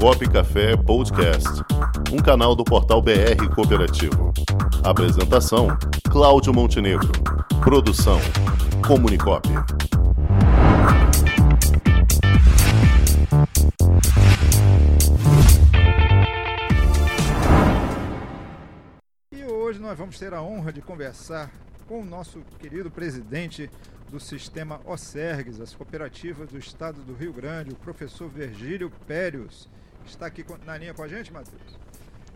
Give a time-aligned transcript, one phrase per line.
[0.00, 1.48] Comunicop Café Podcast,
[2.12, 4.32] um canal do portal BR Cooperativo.
[4.82, 5.68] Apresentação:
[6.10, 7.10] Cláudio Montenegro.
[7.62, 8.18] Produção:
[8.86, 9.48] Comunicop.
[19.32, 21.50] E hoje nós vamos ter a honra de conversar
[21.86, 23.70] com o nosso querido presidente
[24.10, 29.68] do sistema OSERGS, as cooperativas do estado do Rio Grande, o professor Virgílio Périos.
[30.06, 31.78] Está aqui na linha com a gente, Matheus.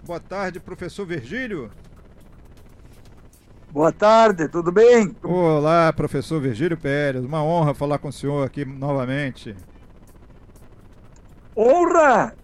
[0.05, 1.71] Boa tarde, professor Virgílio.
[3.71, 5.15] Boa tarde, tudo bem?
[5.23, 7.23] Olá, professor Virgílio Pérez.
[7.23, 9.55] Uma honra falar com o senhor aqui novamente.
[11.55, 12.35] Honra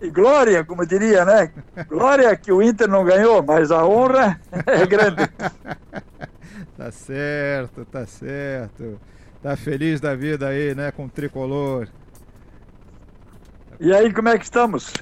[0.00, 1.50] e glória, como diria, né?
[1.88, 5.22] Glória que o Inter não ganhou, mas a honra é grande.
[6.78, 9.00] tá certo, tá certo.
[9.42, 11.88] Tá feliz da vida aí, né, com o tricolor.
[13.80, 14.92] E aí, como é que estamos?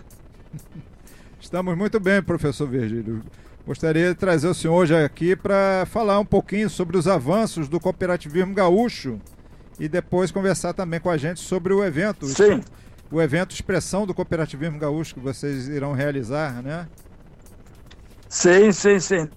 [1.39, 3.23] Estamos muito bem, professor Virgílio.
[3.65, 7.79] Gostaria de trazer o senhor hoje aqui para falar um pouquinho sobre os avanços do
[7.79, 9.21] cooperativismo gaúcho
[9.79, 12.27] e depois conversar também com a gente sobre o evento.
[12.27, 12.63] Sim.
[13.11, 16.89] O evento Expressão do Cooperativismo Gaúcho que vocês irão realizar, né?
[18.29, 19.29] Sim, sim, sim.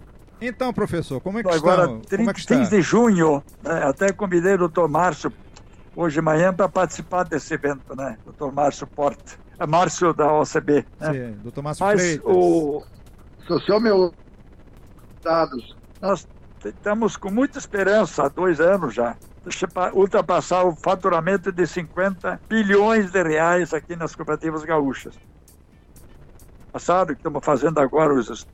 [0.41, 1.99] Então, professor, como é que Agora, estão?
[2.01, 2.55] 30, como é que está?
[2.57, 5.31] 15 de junho, né, até convidei o doutor Márcio
[5.95, 8.17] hoje de manhã para participar desse evento, né?
[8.23, 9.33] Doutor Márcio Porta.
[9.59, 10.85] É Márcio da OCB.
[10.99, 11.13] Né?
[11.13, 12.25] Sim, doutor Márcio Mas Freitas.
[12.25, 12.83] o.
[13.45, 14.13] Social meu
[15.21, 15.75] dados.
[16.01, 16.27] Nós
[16.63, 19.17] estamos com muita esperança há dois anos já.
[19.93, 25.15] Ultrapassar o faturamento de 50 bilhões de reais aqui nas cooperativas gaúchas.
[26.71, 28.45] Passado, que estamos fazendo agora, os,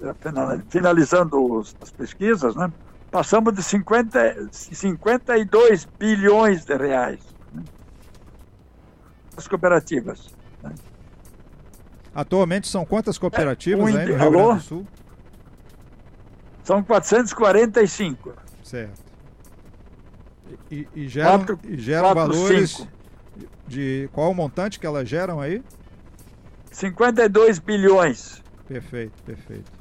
[0.69, 2.71] finalizando os, as pesquisas, né?
[3.11, 7.19] passamos de 50, 52 bilhões de reais.
[7.53, 7.63] Né?
[9.35, 10.33] As cooperativas.
[10.63, 10.73] Né?
[12.13, 14.87] Atualmente são quantas cooperativas É, aí no um- Rio Grande do Sul?
[16.63, 18.33] São 445.
[18.63, 19.03] Certo.
[20.71, 22.91] E, e- e geram, Quatro- e geram quatro, valores cinco.
[23.67, 25.61] de qual o montante que elas geram aí?
[26.75, 28.43] 52 bilhões.
[28.67, 29.71] Perfeito, perfeito.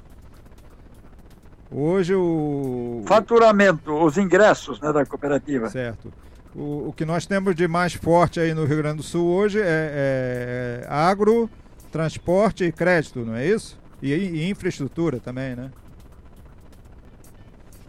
[1.69, 3.03] Hoje o.
[3.05, 5.69] Faturamento, os ingressos né, da cooperativa.
[5.69, 6.13] Certo.
[6.55, 9.61] O, o que nós temos de mais forte aí no Rio Grande do Sul hoje
[9.61, 11.51] é, é agro,
[11.91, 13.77] transporte e crédito, não é isso?
[14.01, 15.73] E, e infraestrutura também, né?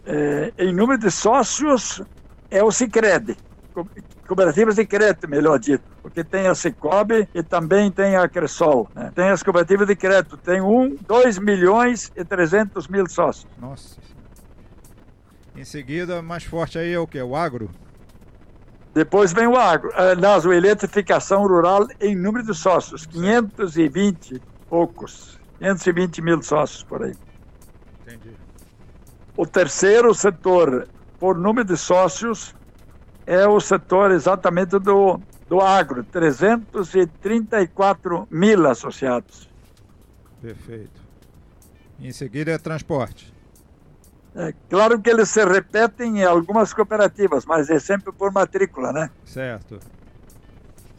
[0.08, 2.02] É, em número de sócios,
[2.50, 3.38] é o Cicred.
[3.76, 3.88] Co-
[4.28, 5.84] Cooperativas de crédito, melhor dito.
[6.02, 8.90] Porque tem a Cicobi e também tem a Cressol.
[8.96, 9.12] né?
[9.14, 10.38] Tem as cooperativas de crédito.
[10.38, 13.46] Tem um, 2 milhões e 300 mil sócios.
[13.60, 13.98] Nossa.
[15.56, 17.22] Em seguida, mais forte aí é o que?
[17.22, 17.70] O agro?
[18.94, 19.92] Depois vem o agro.
[19.94, 23.06] Aliás, a eletrificação rural em número de sócios.
[23.06, 25.38] 520 e poucos.
[25.60, 27.14] 520 mil sócios por aí.
[28.02, 28.32] Entendi.
[29.38, 30.88] O terceiro setor,
[31.20, 32.56] por número de sócios,
[33.26, 39.50] é o setor exatamente do, do agro, 334 mil associados.
[40.42, 41.02] Perfeito.
[42.00, 43.34] Em seguida é transporte.
[44.36, 49.10] É, claro que eles se repetem em algumas cooperativas, mas é sempre por matrícula, né?
[49.24, 49.80] Certo.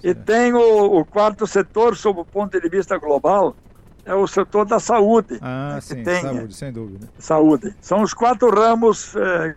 [0.03, 0.25] E Certo.
[0.25, 3.55] tem o, o quarto setor, sob o ponto de vista global,
[4.07, 5.39] é o setor da saúde.
[5.43, 7.09] Ah, né, sim, tem, saúde, sem dúvida.
[7.19, 7.77] Saúde.
[7.81, 9.55] São os quatro ramos, é,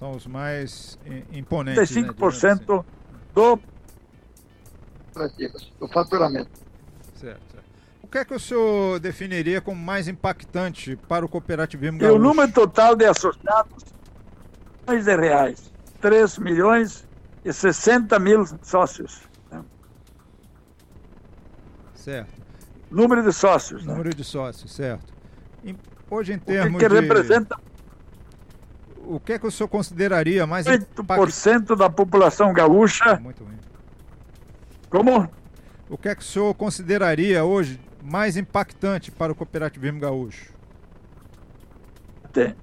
[0.00, 0.98] São os mais
[1.30, 1.78] imponentes.
[1.94, 2.84] né, digamos 35%
[3.34, 3.60] do
[5.78, 6.48] do faturamento.
[6.50, 7.16] assim.
[7.20, 7.64] Certo, certo.
[8.02, 12.16] O que é que o senhor definiria como mais impactante para o cooperativismo E gaúcho?
[12.16, 13.84] o número total de associados,
[14.88, 15.72] milhões de reais.
[16.00, 17.06] 3 milhões
[17.44, 19.20] e 60 mil sócios.
[19.52, 19.62] né?
[21.94, 22.40] Certo.
[22.90, 23.84] Número de sócios.
[23.84, 23.92] Né?
[23.92, 25.12] Número de sócios, certo.
[26.10, 26.94] Hoje em O que, termos que de...
[26.94, 27.56] representa
[29.10, 31.72] O que é que o senhor consideraria mais impactante?
[31.72, 33.18] 8% da população gaúcha.
[33.20, 33.58] Muito bem.
[34.88, 35.28] Como?
[35.88, 40.52] O que é que o senhor consideraria hoje mais impactante para o cooperativismo gaúcho?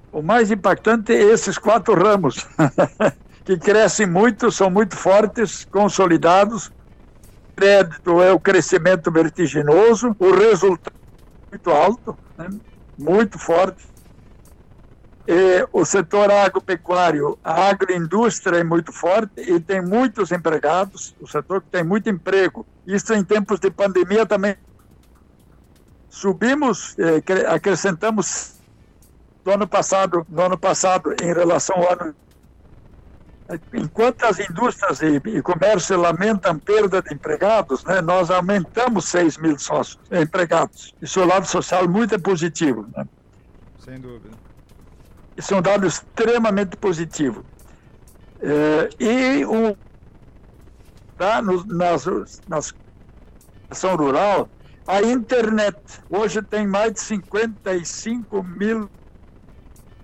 [0.09, 2.47] O mais impactante é esses quatro ramos,
[3.43, 6.71] que crescem muito, são muito fortes, consolidados.
[7.57, 12.49] Crédito é o crescimento vertiginoso, o resultado é muito alto, né?
[12.97, 13.85] muito forte.
[15.27, 21.61] E o setor agropecuário, a agroindústria é muito forte e tem muitos empregados, o setor
[21.61, 22.65] que tem muito emprego.
[22.85, 24.55] Isso em tempos de pandemia também.
[26.09, 28.55] Subimos, eh, cre- acrescentamos
[29.45, 32.15] ano passado, no ano passado, em relação ao ano
[33.73, 39.57] Enquanto as indústrias e, e comércio lamentam perda de empregados, né, nós aumentamos 6 mil
[39.57, 40.93] sócios empregados.
[41.01, 42.85] Isso é um lado social muito positivo.
[42.95, 43.05] Né?
[43.79, 44.46] Sem dúvida.
[45.37, 47.45] Isso é um dado extremamente positivo.
[48.41, 49.43] É, e
[51.17, 52.05] tá, no, nas,
[52.47, 52.73] nas
[53.69, 54.49] ação rural,
[54.87, 55.77] a internet.
[56.09, 58.89] Hoje tem mais de 55 mil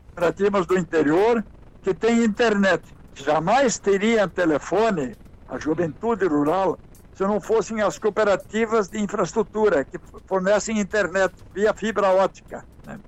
[0.07, 1.43] cooperativas do interior
[1.81, 2.83] que têm internet.
[3.15, 5.15] Jamais teriam telefone,
[5.47, 6.77] a juventude rural,
[7.15, 12.65] se não fossem as cooperativas de infraestrutura que fornecem internet via fibra ótica.
[12.85, 12.99] Né?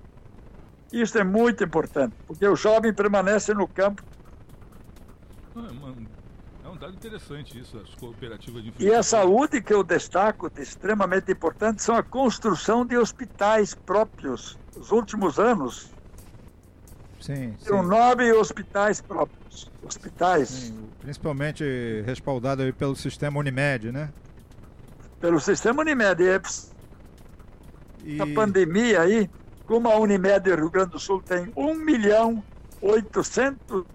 [1.02, 4.02] Isso é muito importante, porque o jovem permanece no campo.
[5.56, 8.96] É, é um dado interessante isso, as cooperativas de infraestrutura.
[8.96, 14.58] E a saúde que eu destaco, de extremamente importante, são a construção de hospitais próprios.
[14.76, 15.94] Nos últimos anos,
[17.26, 19.72] Sim, São nove hospitais próprios.
[19.82, 20.48] Hospitais.
[20.50, 21.64] Sim, principalmente
[22.06, 24.10] respaldado pelo sistema Unimed, né?
[25.20, 26.22] Pelo sistema Unimed.
[28.04, 28.22] E...
[28.22, 29.28] A pandemia aí,
[29.66, 32.44] como a Unimed Rio Grande do Sul tem 1 milhão
[32.82, 33.86] 800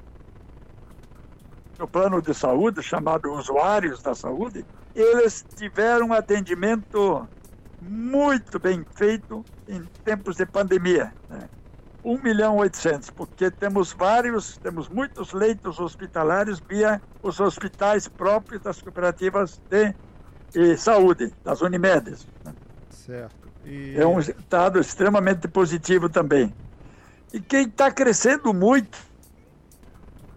[1.78, 4.64] no plano de saúde, chamado usuários da saúde,
[4.94, 7.26] eles tiveram um atendimento
[7.80, 11.12] muito bem feito em tempos de pandemia.
[11.28, 11.48] Né?
[12.04, 18.80] 1 milhão 800, porque temos vários, temos muitos leitos hospitalares via os hospitais próprios das
[18.80, 19.94] cooperativas de,
[20.50, 22.26] de saúde, das Unimedes.
[22.44, 22.54] Né?
[22.90, 23.39] Certo.
[23.64, 24.18] É um
[24.48, 26.52] dado extremamente positivo também.
[27.32, 28.98] E quem está crescendo muito,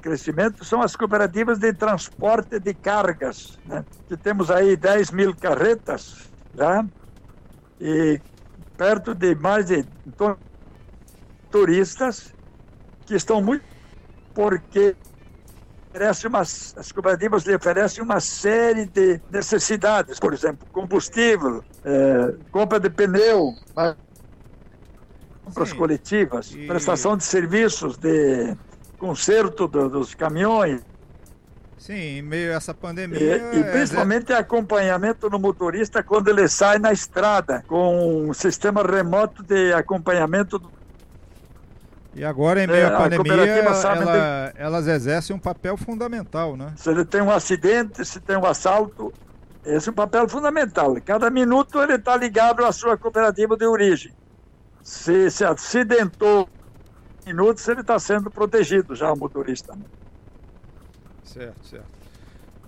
[0.01, 3.85] crescimento, são as cooperativas de transporte de cargas, né?
[4.07, 6.85] que temos aí 10 mil carretas já,
[7.79, 8.19] e
[8.77, 9.85] perto de mais de
[11.49, 12.33] turistas
[13.05, 13.73] que estão muito
[14.33, 14.95] porque
[15.93, 22.79] oferece umas, as cooperativas lhe oferecem uma série de necessidades, por exemplo, combustível, é, compra
[22.79, 23.53] de pneu,
[25.45, 25.75] compras Sim.
[25.75, 26.65] coletivas, e...
[26.65, 28.57] prestação de serviços, de
[28.97, 30.81] conserto do, dos caminhões.
[31.77, 33.19] Sim, em meio a essa pandemia.
[33.53, 34.37] E, e é, principalmente é...
[34.37, 40.71] acompanhamento no motorista quando ele sai na estrada, com um sistema remoto de acompanhamento do
[42.15, 46.73] e agora, em meio é, à pandemia, ela, elas exercem um papel fundamental, né?
[46.75, 49.11] Se ele tem um acidente, se tem um assalto,
[49.65, 50.95] esse é um papel fundamental.
[51.03, 54.11] Cada minuto ele está ligado à sua cooperativa de origem.
[54.81, 56.47] Se se acidentou
[57.25, 59.73] minutos, ele está sendo protegido já, o motorista.
[59.73, 59.85] Né?
[61.23, 61.93] Certo, certo.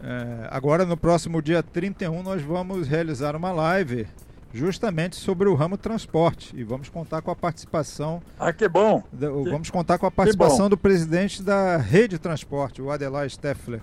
[0.02, 4.08] É, agora, no próximo dia 31, nós vamos realizar uma live
[4.56, 6.56] justamente sobre o ramo transporte.
[6.56, 8.22] E vamos contar com a participação.
[8.40, 9.04] Ah, que bom!
[9.12, 13.82] Do, vamos contar com a participação do presidente da Rede Transporte, o Adelai Steffler,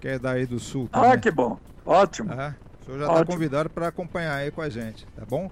[0.00, 0.88] que é daí do Sul.
[0.90, 1.12] Ah, também.
[1.12, 1.58] Ah, que bom!
[1.84, 2.32] Ótimo!
[2.32, 5.50] Ah, o senhor já está convidado para acompanhar aí com a gente, tá bom?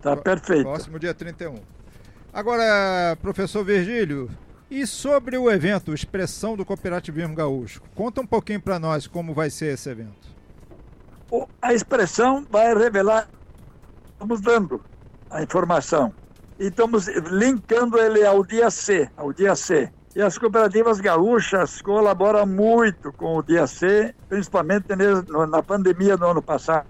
[0.00, 0.62] Tá perfeito.
[0.62, 1.56] Próximo dia 31.
[2.32, 4.30] Agora, professor Virgílio,
[4.70, 7.82] e sobre o evento Expressão do Cooperativismo Gaúcho?
[7.94, 10.30] Conta um pouquinho para nós como vai ser esse evento.
[11.60, 13.28] A expressão vai revelar
[14.20, 14.82] estamos dando
[15.30, 16.12] a informação
[16.58, 19.90] e estamos linkando ele ao dia C, ao dia C.
[20.14, 24.88] E as cooperativas gaúchas colaboram muito com o dia C, principalmente
[25.48, 26.86] na pandemia do ano passado.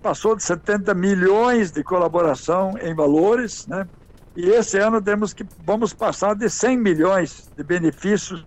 [0.00, 3.86] Passou de 70 milhões de colaboração em valores, né?
[4.34, 8.46] E esse ano temos que vamos passar de 100 milhões de benefícios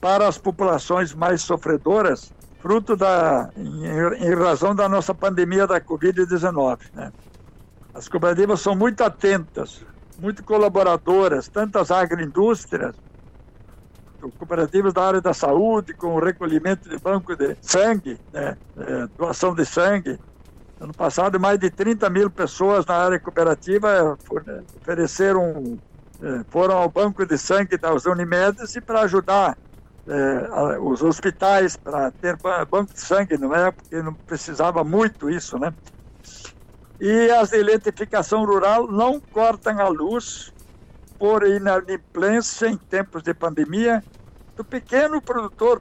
[0.00, 3.84] para as populações mais sofredoras fruto da, em,
[4.26, 6.78] em razão da nossa pandemia da Covid-19.
[6.94, 7.12] Né?
[7.94, 9.84] As cooperativas são muito atentas,
[10.18, 12.94] muito colaboradoras, tanto as agroindústrias,
[14.38, 18.56] cooperativas da área da saúde, com o recolhimento de banco de sangue, né?
[18.76, 20.18] é, doação de sangue.
[20.80, 24.16] Ano passado, mais de 30 mil pessoas na área cooperativa
[24.80, 25.78] ofereceram,
[26.22, 29.56] é, foram ao banco de sangue das Unimedes para ajudar
[30.08, 32.36] é, os hospitais para ter
[32.70, 33.70] banco de sangue, não é?
[33.70, 35.72] Porque não precisava muito isso, né?
[37.00, 40.52] E as de eletrificação rural não cortam a luz
[41.18, 44.02] por inadimplência em tempos de pandemia
[44.56, 45.80] do pequeno produtor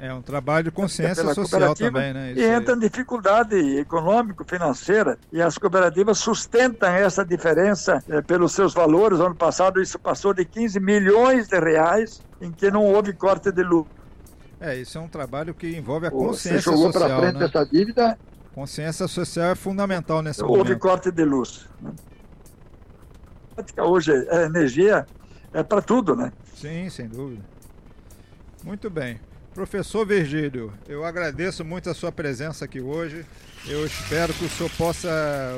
[0.00, 2.32] é um trabalho de consciência social também, né?
[2.32, 8.72] Isso e entra em dificuldade econômico-financeira e as cooperativas sustentam essa diferença é, pelos seus
[8.72, 9.20] valores.
[9.20, 13.62] Ano passado isso passou de 15 milhões de reais em que não houve corte de
[13.62, 13.92] lucro.
[14.58, 17.20] É, isso é um trabalho que envolve a consciência Você jogou social.
[17.20, 17.44] frente né?
[17.44, 18.18] essa dívida.
[18.54, 20.68] Consciência social é fundamental nesse houve momento.
[20.70, 21.68] Houve corte de luz.
[21.80, 21.92] Né?
[23.78, 25.06] Hoje a energia
[25.52, 26.32] é para tudo, né?
[26.54, 27.42] Sim, sem dúvida.
[28.64, 29.20] Muito bem.
[29.54, 33.26] Professor Virgílio, eu agradeço muito a sua presença aqui hoje.
[33.66, 35.10] Eu espero que o senhor possa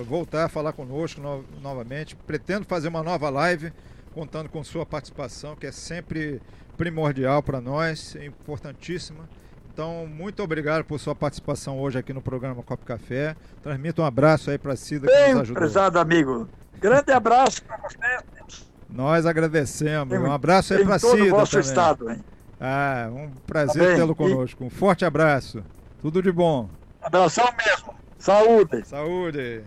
[0.09, 2.17] voltar a falar conosco no novamente.
[2.17, 3.73] Pretendo fazer uma nova live
[4.15, 6.41] contando com sua participação, que é sempre
[6.77, 9.29] primordial para nós, é importantíssima.
[9.73, 13.37] Então, muito obrigado por sua participação hoje aqui no programa Copo Café.
[13.63, 15.61] Transmito um abraço aí para a Cida que Bem, nos ajudou.
[15.63, 16.49] prezado amigo.
[16.81, 18.67] Grande abraço para vocês.
[18.89, 20.19] Nós agradecemos.
[20.19, 21.69] Um abraço aí para a todo Cida o vosso também.
[21.69, 22.25] estado, hein?
[22.65, 24.65] Ah, um prazer Tá tê-lo E- conosco.
[24.65, 25.65] Um forte abraço.
[26.01, 26.69] Tudo de bom.
[27.03, 27.93] Abração mesmo.
[28.19, 28.85] Saúde.
[28.87, 29.63] Saúde.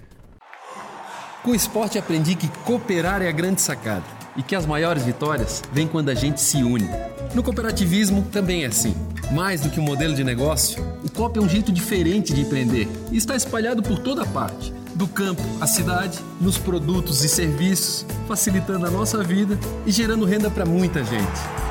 [1.44, 4.04] Com o esporte aprendi que cooperar é a grande sacada
[4.38, 6.90] e que as maiores vitórias vêm quando a gente se une.
[7.34, 8.96] No cooperativismo também é assim.
[9.34, 12.88] Mais do que um modelo de negócio, o COP é um jeito diferente de empreender
[13.12, 14.74] e está espalhado por toda parte.
[14.96, 20.50] Do campo à cidade, nos produtos e serviços, facilitando a nossa vida e gerando renda
[20.50, 21.42] para muita gente.